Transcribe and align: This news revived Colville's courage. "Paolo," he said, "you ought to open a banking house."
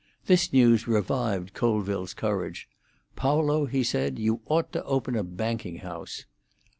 This 0.25 0.51
news 0.51 0.87
revived 0.87 1.53
Colville's 1.53 2.15
courage. 2.15 2.67
"Paolo," 3.15 3.67
he 3.67 3.83
said, 3.83 4.17
"you 4.17 4.41
ought 4.47 4.71
to 4.73 4.83
open 4.85 5.15
a 5.15 5.21
banking 5.21 5.77
house." 5.85 6.25